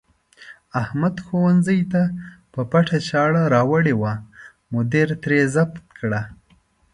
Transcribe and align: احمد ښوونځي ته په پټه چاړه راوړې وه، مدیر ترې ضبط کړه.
احمد 0.81 1.15
ښوونځي 1.25 1.79
ته 1.91 2.01
په 2.53 2.61
پټه 2.71 2.97
چاړه 3.09 3.43
راوړې 3.55 3.93
وه، 4.01 4.13
مدیر 4.73 5.07
ترې 5.23 5.39
ضبط 5.55 5.85
کړه. 5.97 6.21